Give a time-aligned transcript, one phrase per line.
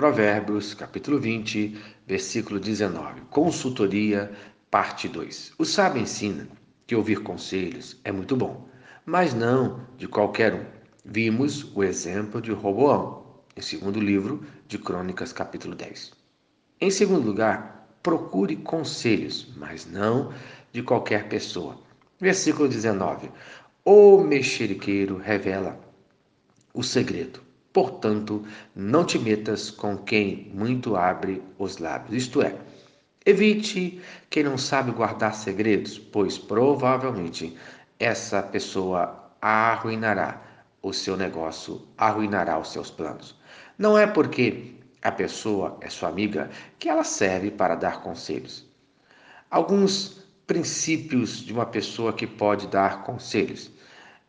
[0.00, 3.20] Provérbios, capítulo 20, versículo 19.
[3.28, 4.32] Consultoria,
[4.70, 5.52] parte 2.
[5.58, 6.48] O sábio ensina
[6.86, 8.66] que ouvir conselhos é muito bom,
[9.04, 10.64] mas não de qualquer um.
[11.04, 16.12] Vimos o exemplo de Roboão, em segundo livro de Crônicas, capítulo 10.
[16.80, 20.32] Em segundo lugar, procure conselhos, mas não
[20.72, 21.78] de qualquer pessoa.
[22.18, 23.30] Versículo 19.
[23.84, 25.78] O mexeriqueiro revela
[26.72, 27.49] o segredo.
[27.72, 28.44] Portanto,
[28.74, 32.24] não te metas com quem muito abre os lábios.
[32.24, 32.56] Isto é,
[33.24, 37.56] evite quem não sabe guardar segredos, pois provavelmente
[37.98, 40.42] essa pessoa arruinará
[40.82, 43.36] o seu negócio, arruinará os seus planos.
[43.78, 48.66] Não é porque a pessoa é sua amiga que ela serve para dar conselhos.
[49.50, 53.70] Alguns princípios de uma pessoa que pode dar conselhos.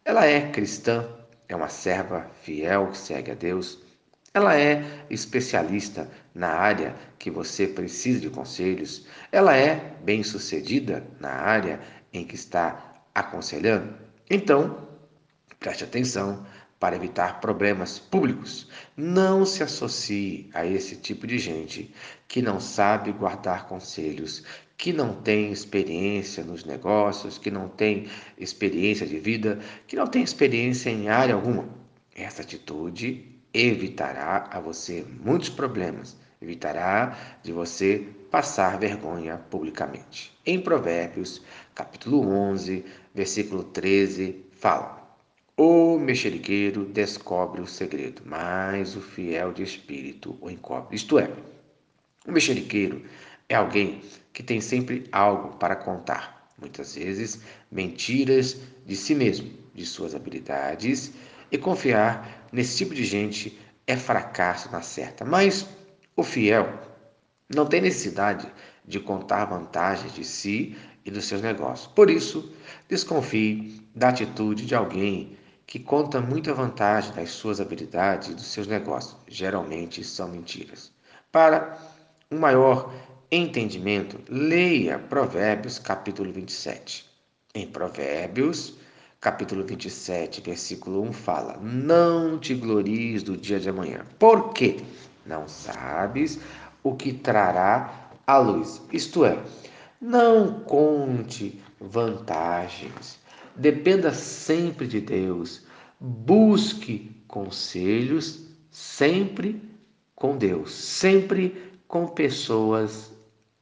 [0.06, 1.08] Ela é cristã,
[1.52, 3.80] é uma serva fiel que segue a Deus.
[4.34, 9.06] Ela é especialista na área que você precisa de conselhos.
[9.32, 11.82] Ela é bem-sucedida na área
[12.14, 13.94] em que está aconselhando.
[14.30, 14.88] Então,
[15.60, 16.46] preste atenção
[16.80, 18.70] para evitar problemas públicos.
[18.96, 21.94] Não se associe a esse tipo de gente
[22.30, 24.44] que não sabe guardar conselhos,
[24.82, 30.24] que não tem experiência nos negócios, que não tem experiência de vida, que não tem
[30.24, 31.70] experiência em área alguma.
[32.16, 40.36] Essa atitude evitará a você muitos problemas, evitará de você passar vergonha publicamente.
[40.44, 41.44] Em Provérbios,
[41.76, 45.16] capítulo 11, versículo 13, fala:
[45.56, 50.96] O mexeriqueiro descobre o segredo, mas o fiel de espírito o encobre.
[50.96, 51.30] Isto é,
[52.28, 53.04] o mexeriqueiro
[53.52, 59.86] é alguém que tem sempre algo para contar, muitas vezes mentiras de si mesmo, de
[59.86, 61.12] suas habilidades,
[61.52, 65.26] e confiar nesse tipo de gente é fracasso na certa.
[65.26, 65.68] Mas
[66.16, 66.80] o fiel
[67.54, 68.50] não tem necessidade
[68.86, 71.88] de contar vantagens de si e dos seus negócios.
[71.88, 72.54] Por isso,
[72.88, 78.68] desconfie da atitude de alguém que conta muita vantagem das suas habilidades e dos seus
[78.68, 79.18] negócios.
[79.28, 80.92] Geralmente são mentiras.
[81.32, 81.78] Para
[82.32, 82.94] um maior
[83.32, 87.10] entendimento, leia Provérbios capítulo 27.
[87.56, 88.76] Em Provérbios,
[89.22, 94.82] capítulo 27, versículo 1 fala: Não te glories do dia de amanhã, porque
[95.26, 96.42] não sabes
[96.84, 98.82] o que trará a luz.
[98.92, 99.42] Isto é,
[100.02, 103.18] não conte vantagens.
[103.56, 105.64] Dependa sempre de Deus.
[105.98, 109.62] Busque conselhos sempre
[110.16, 113.12] com Deus, sempre com pessoas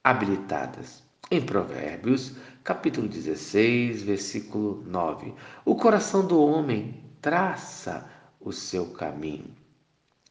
[0.10, 1.04] habilitadas.
[1.30, 5.34] Em Provérbios, capítulo 16, versículo 9:
[5.64, 8.10] O coração do homem traça
[8.40, 9.52] o seu caminho,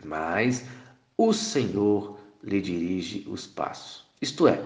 [0.04, 0.64] mas
[1.16, 4.04] o Senhor lhe dirige os passos.
[4.20, 4.60] Isto é,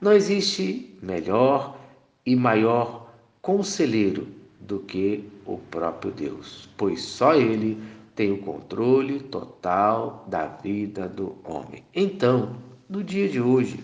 [0.00, 1.78] não existe melhor
[2.24, 3.12] e maior
[3.42, 4.28] conselheiro
[4.58, 7.82] do que o próprio Deus, pois só Ele
[8.14, 11.84] tem o controle total da vida do homem.
[11.94, 12.56] Então,
[12.88, 13.78] no dia de hoje,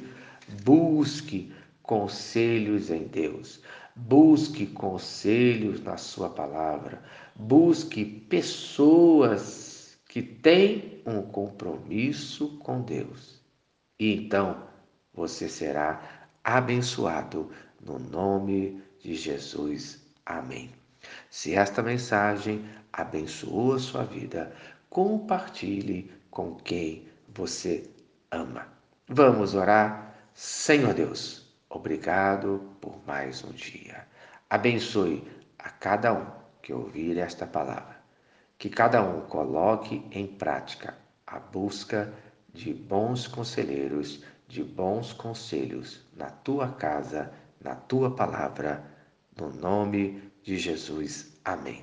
[0.62, 1.52] Busque
[1.82, 3.60] conselhos em Deus.
[3.94, 7.02] Busque conselhos na Sua palavra.
[7.34, 13.40] Busque pessoas que têm um compromisso com Deus.
[13.98, 14.62] E então
[15.12, 17.50] você será abençoado
[17.84, 20.02] no nome de Jesus.
[20.24, 20.70] Amém.
[21.30, 24.54] Se esta mensagem abençoou a sua vida,
[24.88, 27.88] compartilhe com quem você
[28.30, 28.66] ama.
[29.08, 30.15] Vamos orar?
[30.36, 34.06] Senhor Deus, obrigado por mais um dia.
[34.50, 35.26] Abençoe
[35.58, 36.26] a cada um
[36.60, 37.96] que ouvir esta palavra.
[38.58, 40.94] Que cada um coloque em prática
[41.26, 42.12] a busca
[42.52, 48.84] de bons conselheiros, de bons conselhos na tua casa, na tua palavra,
[49.34, 51.32] no nome de Jesus.
[51.46, 51.82] Amém.